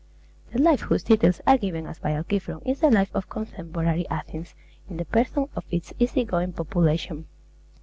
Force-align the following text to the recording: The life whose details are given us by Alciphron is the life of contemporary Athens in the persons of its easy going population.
The 0.51 0.57
life 0.59 0.79
whose 0.81 1.03
details 1.03 1.41
are 1.45 1.59
given 1.59 1.85
us 1.85 1.99
by 1.99 2.13
Alciphron 2.13 2.65
is 2.65 2.79
the 2.79 2.89
life 2.89 3.11
of 3.13 3.29
contemporary 3.29 4.07
Athens 4.09 4.55
in 4.89 4.97
the 4.97 5.05
persons 5.05 5.49
of 5.55 5.63
its 5.69 5.93
easy 5.99 6.23
going 6.25 6.53
population. 6.53 7.27